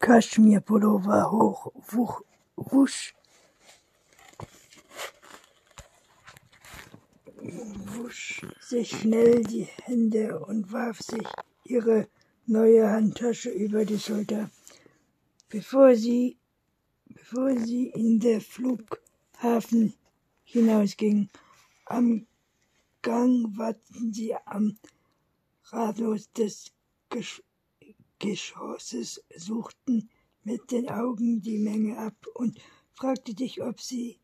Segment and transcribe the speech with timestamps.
[0.00, 2.22] Kaschmirpullover hoch, wuch,
[2.56, 3.14] wusch,
[7.36, 11.28] wusch sich schnell die Hände und warf sich
[11.64, 12.08] ihre
[12.46, 14.50] neue Handtasche über die Schulter.
[15.50, 16.38] Bevor sie,
[17.04, 19.92] bevor sie in den Flughafen
[20.44, 21.28] hinausging,
[21.84, 22.26] am
[23.02, 24.78] Gang warteten sie am
[25.64, 26.72] Ratlos des
[27.10, 27.42] Gesch
[28.20, 30.10] Geschosses, suchten
[30.44, 32.60] mit den Augen die Menge ab und
[32.92, 34.18] fragte dich, ob sie,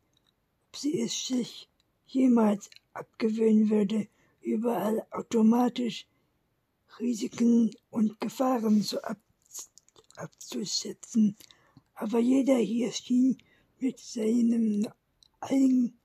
[0.69, 1.69] ob sie es sich
[2.07, 4.07] jemals abgewöhnen würde,
[4.43, 6.07] überall automatisch
[7.01, 9.19] Risiken und Gefahren so ab,
[10.17, 11.35] abzuschätzen.
[11.95, 13.39] Aber jeder hier schien
[13.79, 14.87] mit seinem
[15.41, 15.97] eigenen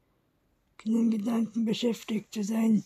[0.77, 2.85] Gedanken beschäftigt zu sein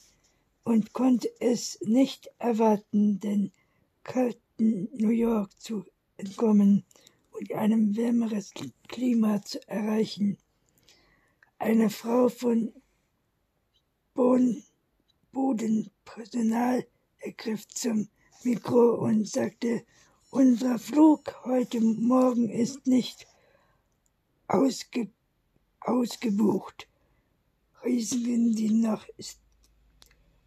[0.64, 3.52] und konnte es nicht erwarten, den
[4.04, 5.84] kalten New York zu
[6.18, 6.86] entkommen
[7.32, 8.54] und einem wärmeres
[8.88, 10.38] Klima zu erreichen.
[11.60, 12.74] Eine Frau von
[15.34, 16.88] Bodenpersonal
[17.20, 18.08] ergriff zum
[18.44, 19.86] Mikro und sagte,
[20.30, 23.28] unser Flug heute Morgen ist nicht
[24.48, 25.10] ausge
[25.82, 26.88] ausgebucht.
[27.82, 29.06] Reisende, die nach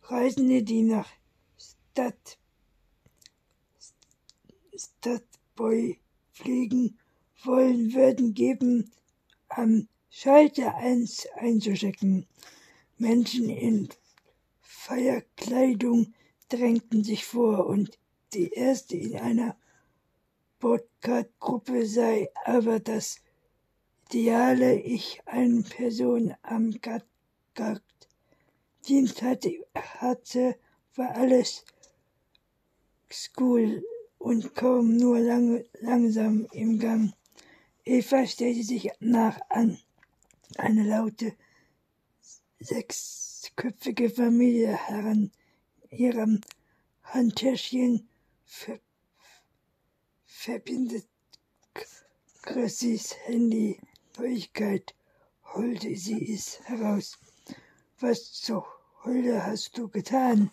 [0.03, 1.09] Reisende, die nach
[1.59, 2.39] Stadt,
[4.79, 5.99] Stadtboy
[6.31, 6.99] fliegen
[7.45, 8.91] wollen, würden geben,
[9.49, 12.27] am Schalter 1 einzuchecken.
[12.97, 13.89] Menschen in
[14.61, 16.15] Feierkleidung
[16.49, 17.99] drängten sich vor und
[18.33, 19.57] die erste in einer
[20.59, 23.21] Podcast-Gruppe sei aber das
[24.09, 27.07] ideale Ich eine Person am Gast
[28.89, 30.57] Dienst hatte, hatte,
[30.95, 31.65] war alles
[33.11, 33.83] School
[34.19, 37.13] und kaum nur lang, langsam im Gang.
[37.85, 39.79] Eva stellte sich nach an.
[40.57, 41.35] Eine laute,
[42.61, 45.31] sechsköpfige Familie heran,
[45.91, 46.41] ihrem
[47.03, 48.09] Handtäschchen
[48.45, 48.81] ver
[50.25, 51.07] verbindet
[52.43, 53.79] Chrissys Handy
[54.17, 54.95] Neuigkeit,
[55.55, 57.19] holte sie es heraus.
[58.01, 58.67] Was zur
[59.05, 60.51] Hölle hast du getan?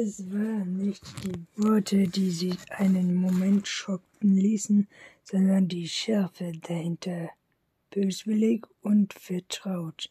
[0.00, 4.86] Es waren nicht die Worte, die sie einen Moment schockten ließen,
[5.24, 7.30] sondern die Schärfe dahinter,
[7.90, 10.08] böswillig und vertraut.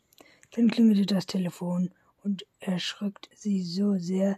[0.52, 4.38] Dann klingelte das Telefon und erschreckt sie so sehr,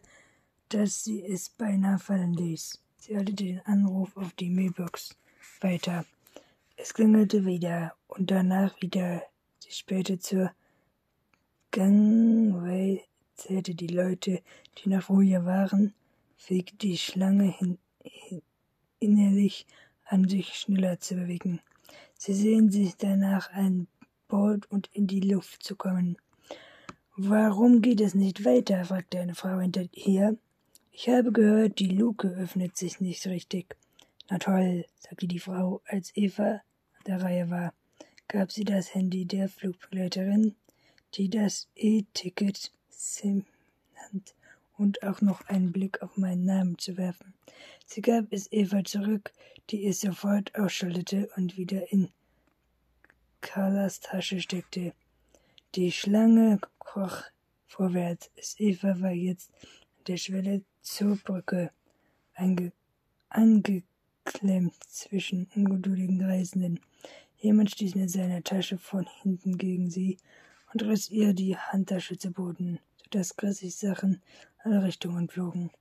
[0.69, 2.79] dass sie es beinahe fallen ließ.
[2.99, 5.17] Sie leitete den Anruf auf die Mailbox
[5.61, 6.05] weiter.
[6.77, 9.23] Es klingelte wieder und danach wieder.
[9.57, 10.51] Sie spähte zur
[11.71, 14.43] Gangway, zählte die Leute,
[14.81, 15.93] die noch ruhiger waren,
[16.35, 18.41] fegte die Schlange hin, hin,
[18.99, 19.65] innerlich
[20.05, 21.61] an, sich schneller zu bewegen.
[22.17, 23.87] Sie sehen sich danach an
[24.27, 26.17] Bord und in die Luft zu kommen.
[27.15, 28.85] Warum geht es nicht weiter?
[28.85, 30.37] fragte eine Frau hinter ihr.
[30.91, 33.75] Ich habe gehört, die Luke öffnet sich nicht richtig.
[34.29, 36.61] Na toll, sagte die Frau, als Eva
[37.07, 37.73] der Reihe war,
[38.27, 40.55] gab sie das Handy der Flugbegleiterin,
[41.15, 43.45] die das E-Ticket Sim
[43.95, 44.35] nannt,
[44.79, 47.33] und auch noch einen Blick auf meinen Namen zu werfen.
[47.85, 49.33] Sie gab es Eva zurück,
[49.69, 52.09] die es sofort ausschaltete und wieder in
[53.41, 54.93] Carlas Tasche steckte.
[55.75, 57.23] Die Schlange kroch
[57.67, 58.31] vorwärts.
[58.57, 61.71] Eva war jetzt an der Schwelle zur Brücke
[62.33, 62.71] ange
[63.29, 66.79] angeklemmt zwischen ungeduldigen Reisenden.
[67.37, 70.17] Jemand stieß mit seiner Tasche von hinten gegen sie
[70.73, 74.21] und riss ihr die Handtasche zu Boden, sodass Chrissys Sachen
[74.59, 75.71] alle Richtungen flogen.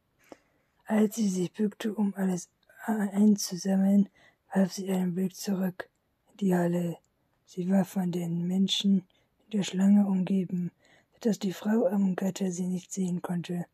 [0.86, 2.48] Als sie sich bückte, um alles
[2.86, 4.08] einzusammeln,
[4.54, 5.88] warf sie einen Blick zurück
[6.30, 6.98] in die Halle.
[7.44, 9.06] Sie war von den Menschen
[9.44, 10.70] in der Schlange umgeben,
[11.14, 13.66] sodass die Frau am Gatter sie nicht sehen konnte.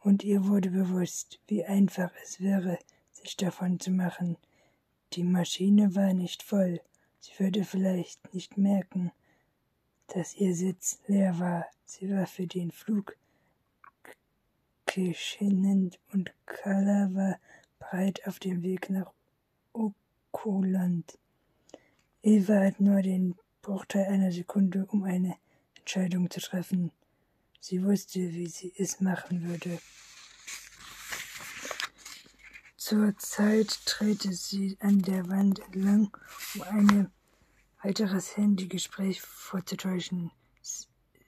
[0.00, 2.78] Und ihr wurde bewusst, wie einfach es wäre,
[3.12, 4.36] sich davon zu machen.
[5.12, 6.80] Die Maschine war nicht voll.
[7.18, 9.12] Sie würde vielleicht nicht merken,
[10.06, 11.66] dass ihr Sitz leer war.
[11.84, 13.16] Sie war für den Flug
[14.94, 17.38] geschinnend und Carla war
[17.78, 19.12] breit auf dem Weg nach
[19.72, 21.16] Okuland.
[22.22, 25.36] Eva hat nur den Bruchteil einer Sekunde, um eine
[25.78, 26.90] Entscheidung zu treffen.
[27.60, 29.78] Sie wusste, wie sie es machen würde.
[32.76, 36.16] Zur Zeit drehte sie an der Wand entlang,
[36.54, 37.12] um ein
[37.82, 40.32] weiteres Handygespräch vorzutäuschen.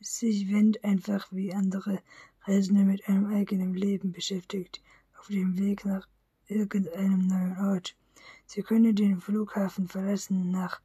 [0.00, 2.03] Sie wendet einfach wie andere
[2.44, 4.82] Reisende mit einem eigenen Leben beschäftigt,
[5.18, 6.08] auf dem Weg nach
[6.48, 7.96] irgendeinem neuen Ort.
[8.46, 10.80] Sie können den Flughafen verlassen, nach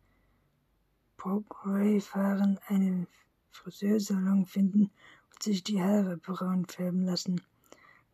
[1.17, 3.07] Brockway fahren, einen
[3.49, 4.91] Friseursalon finden
[5.31, 7.41] und sich die Haare braun färben lassen.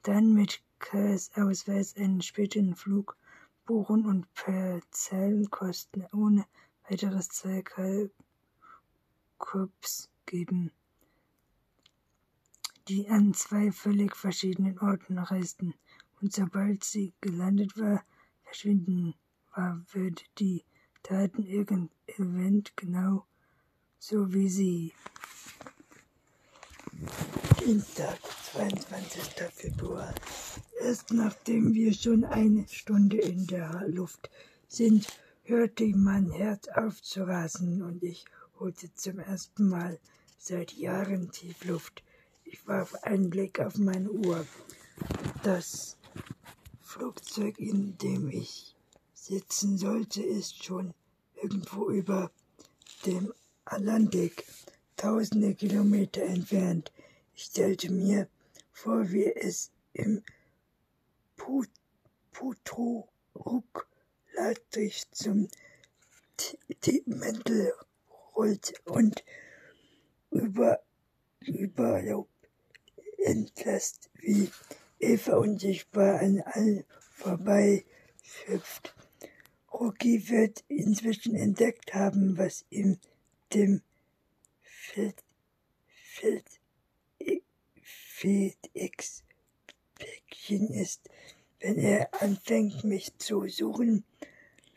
[0.03, 3.17] Dann mit Kers Ausweis einen späteren Flug
[3.65, 6.45] buchen und per Zellenkosten ohne
[6.89, 8.09] weiteres zwei Kalkups
[10.25, 10.71] geben,
[12.87, 15.73] die an zwei völlig verschiedenen Orten reisten.
[16.21, 18.03] Und sobald sie gelandet war,
[18.43, 19.15] verschwinden
[19.55, 20.63] war, würde die
[21.03, 23.25] Daten irgend genau
[23.99, 24.93] so wie sie.
[27.65, 28.19] Dienstag,
[28.51, 29.23] 22.
[29.51, 30.13] Februar.
[30.81, 34.29] Erst nachdem wir schon eine Stunde in der Luft
[34.67, 35.07] sind,
[35.43, 38.25] hörte mein Herz auf zu rasen und ich
[38.59, 39.99] holte zum ersten Mal
[40.37, 42.03] seit Jahren Tiefluft.
[42.53, 44.45] Ich warf einen Blick auf meine Uhr.
[45.41, 45.97] Das
[46.81, 48.75] Flugzeug, in dem ich
[49.15, 50.93] sitzen sollte, ist schon
[51.41, 52.29] irgendwo über
[53.07, 53.33] dem
[53.65, 54.45] Atlantik,
[54.97, 56.91] tausende Kilometer entfernt.
[57.33, 58.27] Ich stellte mir
[58.71, 60.21] vor, wie es im
[62.31, 63.09] Putruk
[64.35, 65.47] latrig zum
[67.07, 67.73] Mäntel
[68.35, 69.23] rollt und
[70.29, 70.79] über
[71.39, 72.29] Überlaub
[73.23, 74.49] entlässt, wie
[74.99, 77.85] Eva unsichtbar an allen vorbei
[78.21, 78.95] schöpft.
[79.71, 82.99] Rocky wird inzwischen entdeckt haben, was ihm
[83.53, 83.81] dem
[84.61, 85.23] Feld,
[85.87, 86.45] Feld,
[87.81, 89.23] FedEx
[89.95, 91.09] Päckchen ist.
[91.59, 94.03] Wenn er anfängt, mich zu suchen,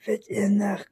[0.04, 0.84] wird er nach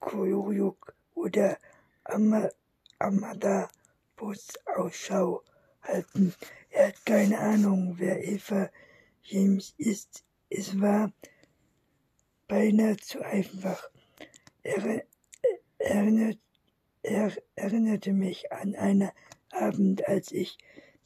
[0.00, 1.58] Koyuk oder
[2.04, 3.70] Amada
[4.16, 5.42] Bus Ausschau
[5.82, 6.34] halten.
[6.70, 8.70] Er hat keine Ahnung, wer Eva
[9.22, 10.24] James ist.
[10.50, 11.12] Es war
[12.46, 13.90] beinahe zu einfach.
[14.62, 15.02] Er
[15.78, 16.38] erinnert,
[17.02, 19.10] er erinnerte mich an einen
[19.50, 20.58] Abend, als ich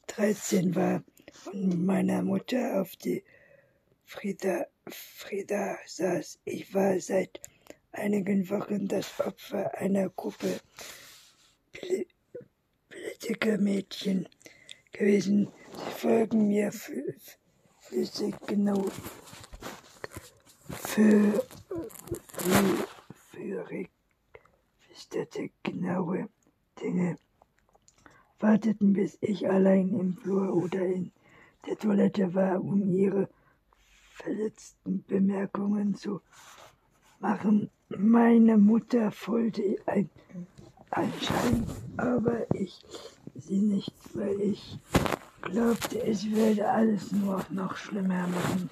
[0.07, 1.03] 13 war
[1.45, 3.23] und mit meiner Mutter auf die
[4.05, 6.39] Frieda, Frieda saß.
[6.45, 7.41] Ich war seit
[7.91, 10.59] einigen Wochen das Opfer einer Gruppe
[11.71, 14.27] Politikermädchen
[14.93, 15.49] gewesen.
[15.71, 18.85] Sie folgen mir flüssig genau
[20.69, 21.43] für,
[22.37, 22.87] für,
[23.31, 23.65] für
[24.79, 26.29] flüsterte genaue
[26.81, 27.17] Dinge
[28.39, 31.11] warteten, bis ich allein im Flur oder in
[31.65, 33.29] der Toilette war, um ihre
[34.15, 36.21] verletzten Bemerkungen zu
[37.19, 37.69] machen.
[37.89, 40.09] Meine Mutter wollte ein
[40.89, 41.65] Anschein,
[41.97, 42.81] aber ich
[43.35, 44.77] sie nicht, weil ich
[45.41, 48.69] glaubte, es würde alles nur noch schlimmer machen.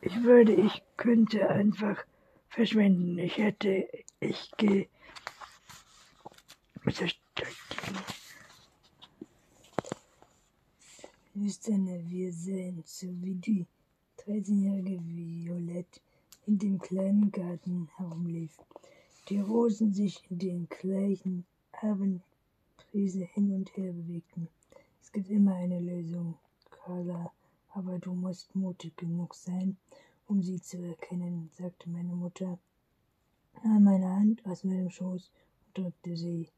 [0.00, 2.04] Ich würde, ich könnte einfach
[2.48, 3.18] verschwinden.
[3.18, 3.88] Ich hätte,
[4.20, 4.88] ich gehe.
[11.34, 13.66] Lüsterne wir sehen, so wie die
[14.26, 16.00] 13-jährige Violette
[16.46, 18.58] in dem kleinen Garten herumlief.
[19.28, 21.46] Die Rosen sich in den gleichen
[21.80, 24.48] Abendbrise hin und her bewegten.
[25.12, 26.38] Es gibt immer eine Lösung,
[26.70, 27.30] Carla,
[27.68, 29.76] aber du musst mutig genug sein,
[30.26, 32.58] um sie zu erkennen, sagte meine Mutter,
[33.62, 35.30] nahm meine Hand aus meinem Schoß
[35.66, 36.48] und drückte sie.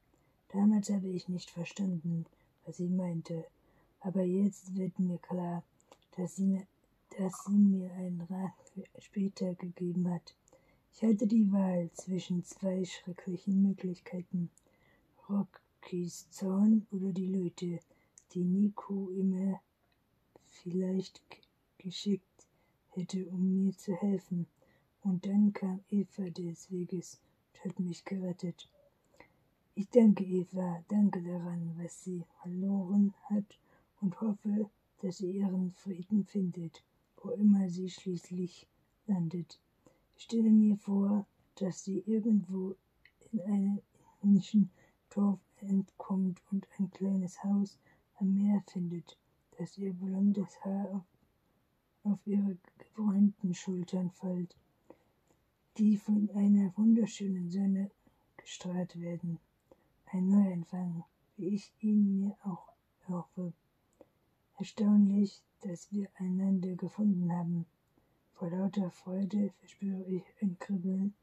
[0.53, 2.25] Damals habe ich nicht verstanden,
[2.65, 3.45] was sie meinte
[4.05, 5.63] aber jetzt wird mir klar,
[6.15, 6.61] dass sie,
[7.17, 8.53] dass sie mir einen Rat
[8.99, 10.35] später gegeben hat.
[10.93, 14.51] Ich hatte die Wahl zwischen zwei schrecklichen Möglichkeiten.
[15.27, 17.79] Rockys Zorn oder die Leute,
[18.35, 19.61] die Nico immer
[20.43, 21.21] vielleicht
[21.77, 22.47] geschickt
[22.89, 24.45] hätte, um mir zu helfen.
[25.03, 27.21] Und dann kam Eva des Weges
[27.53, 28.67] und hat mich gerettet.
[29.73, 33.57] Ich danke Eva, danke daran, was sie verloren hat
[34.01, 34.69] und hoffe,
[35.01, 36.83] dass sie ihren Frieden findet,
[37.17, 38.67] wo immer sie schließlich
[39.07, 39.59] landet.
[40.17, 41.25] Ich stelle mir vor,
[41.55, 42.75] dass sie irgendwo
[43.31, 43.81] in einem
[44.21, 44.69] indischen
[45.09, 47.77] Dorf entkommt und ein kleines Haus
[48.17, 49.17] am Meer findet,
[49.57, 51.03] dass ihr blondes Haar auf,
[52.13, 54.55] auf ihre gebräunten Schultern fällt,
[55.77, 57.91] die von einer wunderschönen Sonne
[58.37, 59.39] gestrahlt werden.
[60.05, 61.03] Ein Neuanfang,
[61.35, 62.71] wie ich ihn mir auch
[63.07, 63.53] hoffe.
[64.57, 67.65] Erstaunlich, dass wir einander gefunden haben.
[68.33, 71.13] Vor lauter Freude verspüre ich ein Kribbeln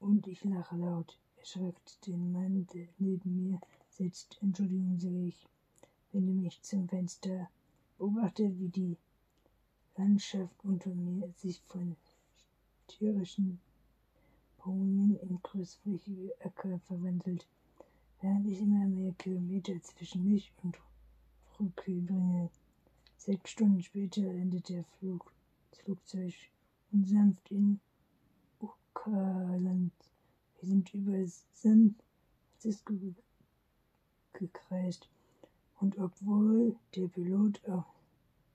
[0.00, 1.18] und ich lache laut.
[1.36, 4.38] Erschreckt den Mann, der neben mir sitzt.
[4.42, 5.48] Entschuldigung, sehe ich.
[6.12, 7.48] Wende mich zum Fenster,
[7.98, 8.96] beobachte, wie die
[9.96, 11.96] Landschaft unter mir sich von
[12.86, 13.60] tierischen
[14.58, 17.46] Bäumen in großflächige Äcker verwandelt,
[18.20, 20.78] während ich immer mehr Kilometer zwischen mich und
[21.44, 22.50] Brücke bringe.
[23.16, 25.32] Sechs Stunden später landet der Flug,
[25.70, 26.34] das Flugzeug
[26.92, 27.80] unsanft in
[28.60, 29.92] Ukaland.
[30.58, 31.94] Wir sind über San
[32.50, 32.94] Francisco
[34.32, 35.08] gekreist.
[35.82, 37.92] Und obwohl der Pilot auch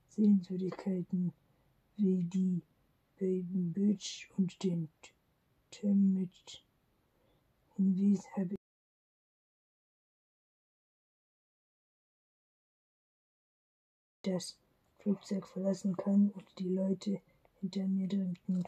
[0.07, 1.33] Sehenswürdigkeiten
[1.97, 2.61] wie die
[3.17, 4.87] Baby Beach und den
[5.69, 6.63] Termit
[7.75, 8.55] hinwies, habe
[14.21, 14.57] das
[14.99, 17.21] Flugzeug verlassen kann und die Leute
[17.59, 18.63] hinter mir drängten.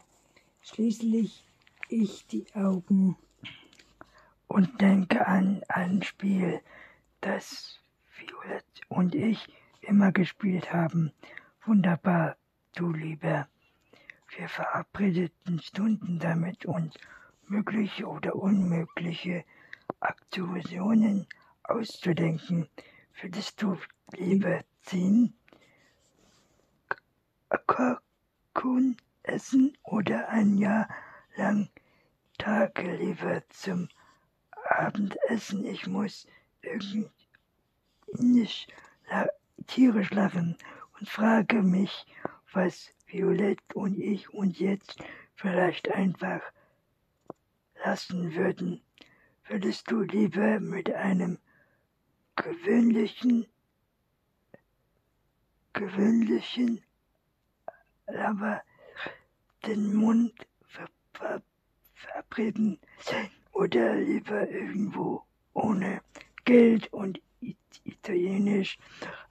[0.60, 1.46] Schließlich
[1.88, 3.16] ich die Augen
[4.48, 6.60] und denke an ein Spiel,
[7.22, 7.79] das
[8.30, 9.48] Violett und ich
[9.80, 11.12] immer gespielt haben.
[11.64, 12.36] Wunderbar,
[12.76, 13.48] du Lieber.
[14.36, 16.94] Wir verabredeten Stunden damit, uns
[17.48, 19.44] mögliche oder unmögliche
[19.98, 21.26] Aktionen
[21.64, 22.68] auszudenken.
[23.20, 23.76] Würdest du
[24.12, 25.34] lieber ziehen,
[27.66, 30.88] Kalkun essen oder ein Jahr
[31.36, 31.68] lang
[32.38, 33.88] Tage lieber zum
[34.68, 35.64] Abendessen?
[35.64, 36.28] Ich muss
[36.62, 37.10] irgendwie
[38.18, 38.72] nicht
[39.66, 40.56] tierisch lachen
[40.98, 42.06] und frage mich,
[42.52, 45.02] was Violett und ich uns jetzt
[45.34, 46.40] vielleicht einfach
[47.84, 48.82] lassen würden.
[49.46, 51.38] Würdest du lieber mit einem
[52.36, 53.46] gewöhnlichen,
[55.72, 56.82] gewöhnlichen,
[58.06, 58.62] aber
[59.66, 60.32] den Mund
[60.66, 61.42] ver ver
[61.94, 66.00] verabreden sein oder lieber irgendwo ohne
[66.44, 67.20] Geld und
[67.84, 68.78] Italienisch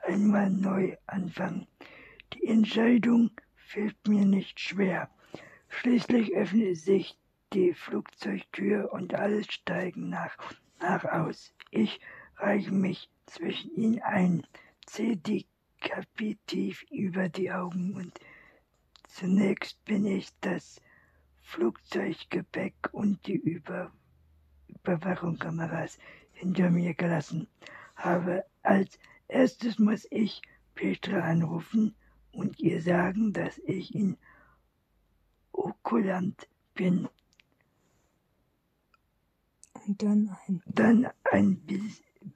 [0.01, 1.67] einmal neu anfangen.
[2.33, 5.09] Die Entscheidung fällt mir nicht schwer.
[5.69, 7.17] Schließlich öffnet sich
[7.53, 10.35] die Flugzeugtür und alle steigen nach,
[10.79, 11.53] nach aus.
[11.71, 11.99] Ich
[12.37, 14.45] reiche mich zwischen ihnen ein,
[14.85, 15.45] ziehe die
[15.81, 18.19] Kapi tief über die Augen und
[19.07, 20.81] zunächst bin ich das
[21.41, 23.91] Flugzeuggepäck und die Über
[24.67, 25.97] Überwachungskameras
[26.33, 27.47] hinter mir gelassen
[28.03, 28.45] habe.
[28.63, 30.41] Als erstes muss ich
[30.75, 31.95] Petra anrufen
[32.31, 34.17] und ihr sagen, dass ich in
[35.51, 37.07] Okulant bin.
[39.85, 41.61] Und dann ein, dann ein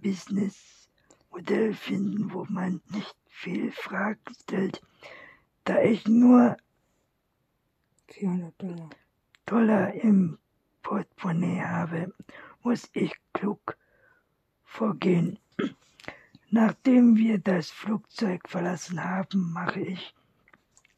[0.01, 4.81] Businessmodell finden, wo man nicht viel Fragen stellt.
[5.63, 6.57] Da ich nur
[8.07, 8.89] 400 Dollar.
[9.45, 10.37] Dollar im
[10.81, 12.13] Portemonnaie habe,
[12.61, 13.77] muss ich klug
[14.63, 15.39] vorgehen.
[16.55, 20.13] Nachdem wir das Flugzeug verlassen haben, mache ich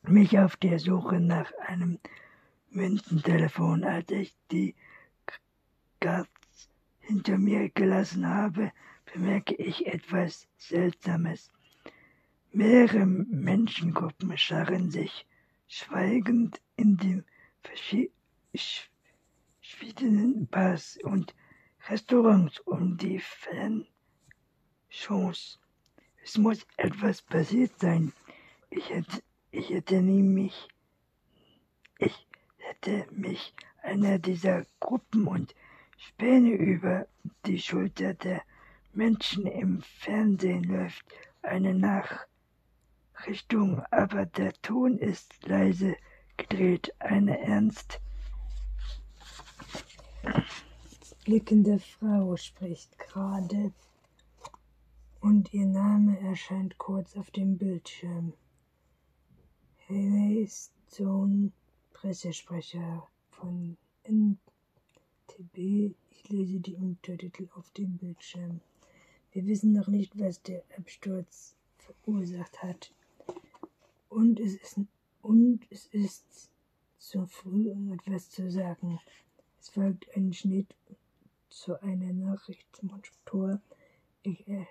[0.03, 1.97] mich auf der Suche nach einem
[2.71, 3.85] Münzentelefon.
[3.85, 4.75] Als ich die
[6.01, 6.27] Gatz
[6.99, 8.73] hinter mir gelassen habe,
[9.13, 11.53] bemerke ich etwas Seltsames.
[12.51, 15.25] Mehrere Menschengruppen scharren sich
[15.69, 17.23] schweigend in den
[18.51, 21.33] verschiedenen Bars und
[21.87, 23.87] Restaurants um die Fern
[24.95, 25.59] Chance.
[26.23, 28.13] Es muss etwas passiert sein.
[28.69, 29.21] Ich hätte,
[29.51, 30.69] ich hätte nie mich,
[31.99, 35.53] ich hätte mich einer dieser Gruppen und
[35.97, 37.07] Späne über
[37.45, 38.41] die Schulter der
[38.93, 41.05] Menschen im Fernsehen läuft
[41.41, 45.97] eine Nachrichtung, aber der Ton ist leise
[46.37, 47.99] gedreht, eine ernst
[51.25, 53.71] blickende Frau spricht gerade
[55.25, 58.33] und ihr Name erscheint kurz auf dem Bildschirm.
[59.89, 61.51] Haley Stone,
[61.93, 63.75] Pressesprecher von
[64.07, 65.95] NTB.
[66.11, 68.61] Ich lese die Untertitel auf dem Bildschirm.
[69.31, 72.93] Wir wissen noch nicht, was der Absturz verursacht hat.
[74.09, 74.79] Und es ist,
[75.23, 76.51] und es ist
[76.99, 78.99] zu früh, um etwas zu sagen.
[79.59, 80.75] Es folgt ein Schnitt
[81.49, 83.59] zu einer Nachrichtenmonitor.
[84.21, 84.67] Ich er, er,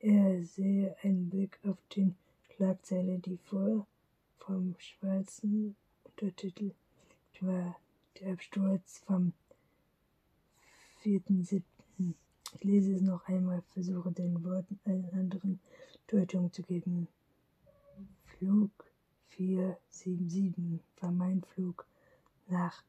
[0.00, 2.16] er sehe einen Blick auf den
[2.54, 3.86] Schlagzeile, die vor
[4.38, 6.72] vom schwarzen Untertitel
[7.40, 7.76] war
[8.18, 9.32] der Absturz vom
[11.02, 11.62] 4.7.
[12.54, 15.58] Ich lese es noch einmal, versuche den Worten eine andere
[16.06, 17.08] Deutung zu geben.
[18.24, 18.70] Flug
[19.28, 21.86] 477 war mein Flug
[22.48, 22.82] nach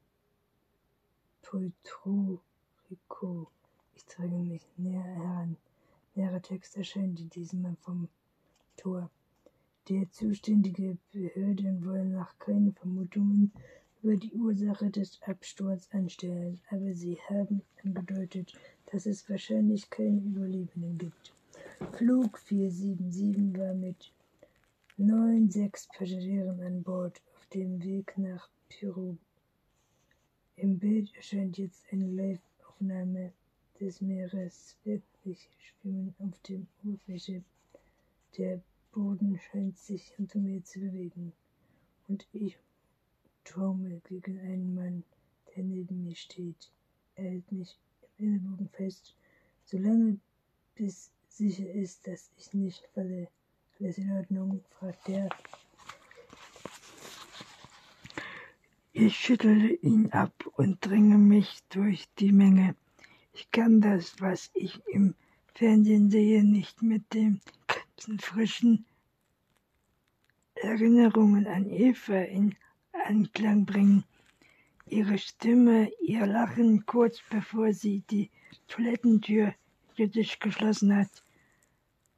[1.42, 2.42] Puerto
[2.90, 3.50] Rico.
[3.96, 5.56] Ich dränge mich näher heran.
[6.14, 8.10] Leerer Text erscheint diesem vom
[8.76, 9.10] Tor.
[9.88, 13.54] Die zuständige Behörden wollen nach keinen Vermutungen
[14.04, 18.54] über die Ursache des Absturzes anstellen, aber sie haben angedeutet,
[18.92, 21.34] dass es wahrscheinlich keine Überlebenden gibt.
[21.94, 24.12] Flug 477 war mit
[24.98, 29.16] neun, sechs Passagieren an Bord auf dem Weg nach Peru.
[30.58, 33.32] Im Bild erscheint jetzt eine Live-Aufnahme
[33.80, 34.76] des Meeres.
[35.24, 37.44] Wirklich schwimmen auf der Oberfläche.
[38.38, 38.60] Der
[38.92, 41.32] Boden scheint sich unter mir zu bewegen.
[42.08, 42.58] Und ich
[43.44, 45.04] taumel gegen einen Mann,
[45.56, 46.72] der neben mir steht.
[47.14, 47.78] Er hält mich
[48.18, 49.16] im Ellenbogen fest,
[49.66, 50.18] solange
[50.74, 53.28] bis sicher ist, dass ich nicht falle.
[53.80, 54.64] Alles in Ordnung?
[54.72, 55.30] fragt er.
[58.92, 62.76] Ich schüttle ihn ab und dränge mich durch die Menge.
[63.34, 65.16] Ich kann das, was ich im
[65.56, 67.42] Fernsehen sehe, nicht mit den
[68.20, 68.86] frischen
[70.56, 72.56] Erinnerungen an Eva in
[72.92, 74.04] Anklang bringen.
[74.88, 78.30] Ihre Stimme, ihr Lachen kurz bevor sie die
[78.68, 79.54] Toilettentür
[79.96, 81.24] sich geschlossen hat,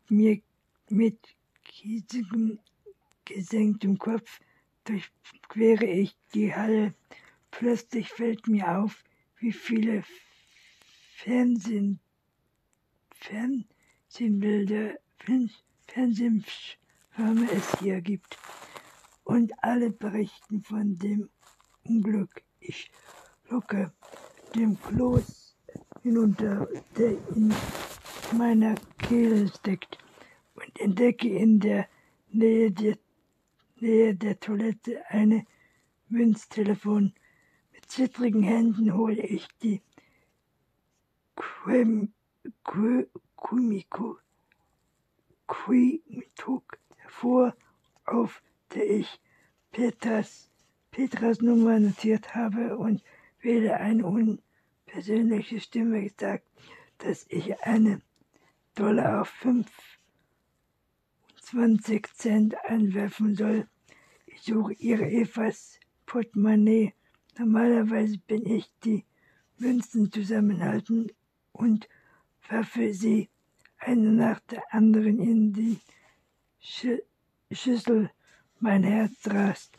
[0.09, 0.41] mir
[0.89, 1.19] mit
[1.63, 2.59] kiesigem,
[3.25, 4.39] gesenktem Kopf
[4.85, 6.93] durchquere ich die Halle.
[7.51, 9.03] Plötzlich fällt mir auf,
[9.37, 10.03] wie viele
[11.23, 12.01] Fernsehen,
[13.15, 14.99] Fernsehbilder,
[15.87, 16.43] Fernsehfirmen
[17.49, 18.37] es hier gibt.
[19.23, 21.29] Und alle berichten von dem
[21.85, 22.43] Unglück.
[22.59, 22.91] Ich
[23.49, 23.93] lucke
[24.53, 25.55] dem Kloß
[26.01, 27.53] hinunter, der in
[28.37, 29.97] meiner Kehle steckt
[30.55, 31.87] und entdecke in der
[32.31, 32.97] Nähe der,
[33.79, 35.45] Nähe der Toilette eine
[36.09, 37.13] Münztelefon.
[37.71, 39.81] Mit zittrigen Händen hole ich die
[43.35, 44.17] Kumiko
[45.47, 47.55] Quimitug hervor,
[48.05, 48.41] auf
[48.73, 49.19] der ich
[49.71, 50.49] Petras,
[50.91, 53.03] Petras Nummer notiert habe und
[53.41, 56.47] wähle eine unpersönliche Stimme gesagt,
[56.99, 58.01] dass ich eine
[58.75, 59.73] Dollar auf 25
[62.13, 63.67] Cent einwerfen soll.
[64.25, 66.93] Ich suche ihre Evas Portemonnaie.
[67.37, 69.05] Normalerweise bin ich die
[69.57, 71.11] Münzen zusammenhalten
[71.63, 71.87] und
[72.49, 73.29] werfe sie
[73.77, 75.79] eine nach der anderen in die
[76.59, 76.87] Sch
[77.51, 78.11] Schüssel.
[78.59, 79.77] Mein Herz rast.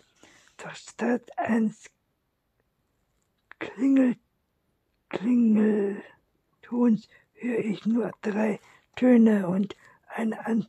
[0.56, 1.90] Doch statt eines
[3.58, 4.16] Klingel
[5.10, 8.60] Klingeltons höre ich nur drei
[8.96, 9.76] Töne und
[10.08, 10.66] eine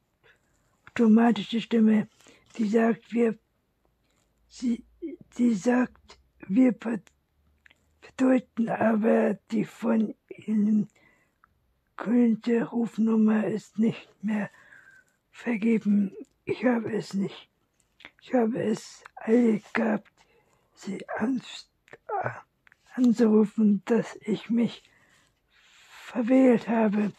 [0.91, 2.07] automatische Stimme,
[2.57, 3.37] die sagt, wir,
[4.47, 4.83] sie,
[5.37, 6.73] die sagt, wir
[8.01, 10.87] bedeuten aber die von ihnen
[11.97, 14.49] könnte Rufnummer ist nicht mehr
[15.31, 16.15] vergeben.
[16.45, 17.49] Ich habe es nicht.
[18.21, 20.11] Ich habe es eilig gehabt,
[20.73, 21.05] sie
[22.95, 24.83] anzurufen, dass ich mich
[26.05, 27.11] verwählt habe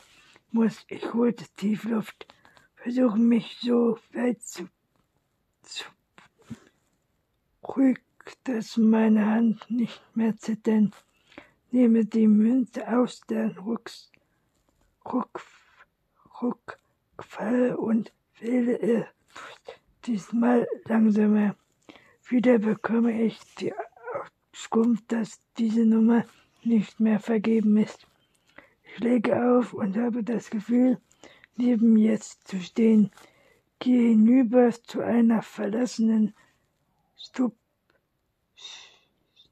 [0.57, 2.27] muss, ich holte tief Luft,
[2.77, 4.69] versuche mich so weit zu,
[5.62, 5.85] zu
[7.62, 7.99] ruhig,
[8.45, 10.93] dass meine Hand nicht mehr zittern.
[11.71, 14.11] Nehme die Münze aus der Rucks,
[15.12, 15.40] Ruck,
[16.42, 19.07] Ruckfall und wähle ihr
[20.05, 21.55] diesmal langsamer.
[22.29, 23.73] Wieder bekomme ich die
[24.53, 26.25] Auskunft, dass diese Nummer
[26.64, 28.07] nicht mehr vergeben ist.
[28.83, 31.01] Ich lege auf und habe das Gefühl,
[31.55, 33.12] neben jetzt zu stehen.
[33.79, 36.35] Gehe hinüber zu einer verlassenen
[37.16, 37.55] Stup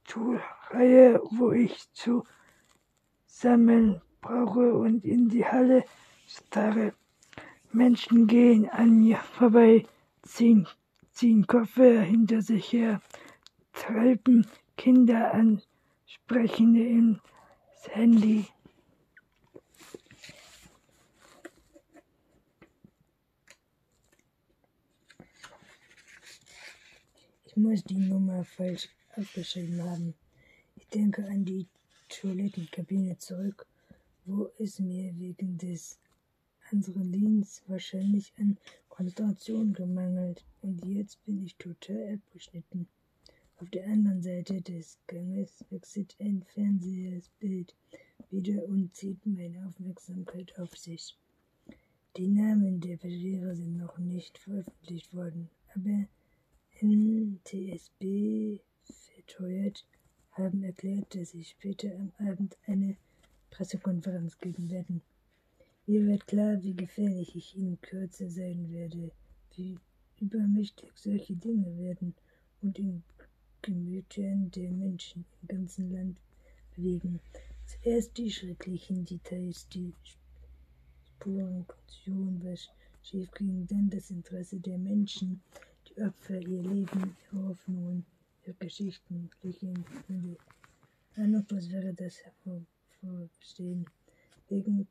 [0.05, 2.25] Stuhlreihe, wo ich zu
[3.27, 5.85] sammeln brauche und in die Halle
[6.27, 6.95] starre.
[7.73, 9.87] Menschen gehen an mir vorbei,
[10.23, 10.67] ziehen,
[11.13, 13.03] ziehen Koffer hinter sich her,
[13.75, 15.61] treiben Kinder an,
[16.07, 17.21] sprechen ins
[17.91, 18.47] Handy.
[27.47, 30.15] Ich muss die Nummer falsch aufgeschrieben haben.
[30.77, 31.67] Ich denke an die
[32.09, 33.67] Toilettenkabine zurück,
[34.27, 35.99] wo es mir wegen des
[36.73, 38.57] Adrenalins wahrscheinlich an
[38.89, 42.89] Konzentration gemangelt und jetzt bin ich total abgeschnitten.
[43.59, 47.75] Auf der anderen Seite des Ganges wechselt ein Fernsehbild
[48.31, 51.17] wieder und zieht meine Aufmerksamkeit auf sich.
[52.17, 56.07] Die Namen der Passagiere sind noch nicht veröffentlicht worden, aber
[56.81, 59.87] NTSB verteuert
[60.33, 62.97] haben erklärt, dass sie später am Abend eine
[63.55, 65.01] Pressekonferenz geben werden.
[65.87, 69.13] Mir wird klar, wie gefährlich ich in Kürze sein werde,
[69.55, 69.79] wie
[70.21, 72.15] übermächtig solche Dinge werden
[72.63, 73.05] und in
[73.63, 76.19] Gemütern der Menschen im ganzen Land
[76.75, 77.21] bewegen.
[77.65, 79.93] Zuerst die schrecklichen Details, die
[81.05, 82.69] Spurenfunktion, was
[83.05, 85.41] schief ging, dann das Interesse der Menschen,
[85.87, 88.05] die Opfer, ihr Leben, ihre Hoffnungen,
[88.43, 90.37] ihre Geschichten, Legenden.
[91.17, 92.19] was wäre das
[93.05, 93.87] hervorstehen.
[94.49, 94.87] Wegen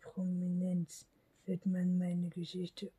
[0.00, 1.06] Prominenz
[1.46, 2.90] wird man meine Geschichte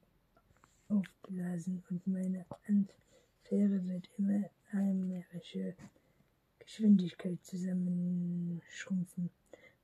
[0.89, 5.75] aufblasen und meine Affäre wird immer heimerische
[6.59, 9.29] Geschwindigkeit zusammenschrumpfen.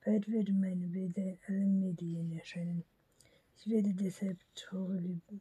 [0.06, 2.84] Bald werden meine Bilder in allen Medien erscheinen.
[3.58, 5.40] Ich werde deshalb traurige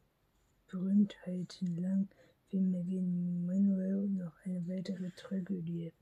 [0.68, 2.08] Berühmtheiten lang
[2.50, 5.92] wie Megan Manuel noch eine weitere Tragödie,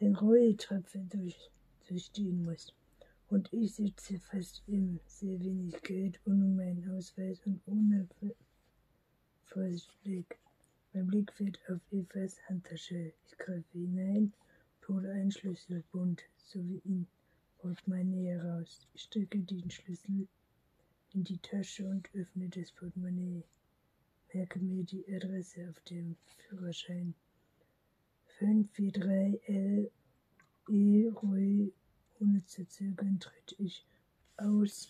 [0.00, 1.50] den Rolltröpfe durch,
[1.84, 2.72] durchstehen muss.
[3.28, 8.08] Und ich sitze fast im sehr wenig Geld, ohne meinen Ausweis und ohne
[9.46, 10.38] Vorsichtblick.
[10.92, 13.12] Mein Blick fällt auf Evas Handtasche.
[13.26, 14.32] Ich greife hinein,
[14.86, 17.06] hole einen Schlüsselbund sowie ihn
[17.58, 18.86] Portemonnaie heraus.
[18.92, 20.28] Ich stecke den Schlüssel
[21.14, 23.42] in die Tasche und öffne das Portemonnaie.
[24.32, 27.14] Merke mir die Adresse auf dem Führerschein.
[28.38, 29.90] 543 L
[30.68, 31.72] E Roy.
[32.20, 33.84] Ohne zu zögern tritt ich
[34.36, 34.88] aus.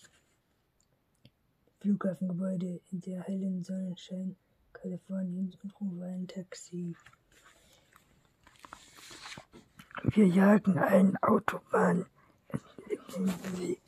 [1.80, 4.37] Flughafengebäude in der hellen Sonnenschein
[4.72, 6.94] Kaliforniens und rufe ein Taxi.
[10.02, 12.06] Wir jagen einen Autobahn.
[13.58, 13.80] Weg.